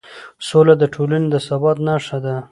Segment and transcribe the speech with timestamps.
[0.47, 2.35] سوله د ټولنې د ثبات نښه ده